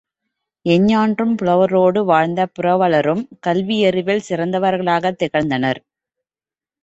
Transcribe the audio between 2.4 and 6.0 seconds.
புரவலரும் கல்வியறிவில் சிறந்தவர்களாகத் திகழ்ந்தனர்.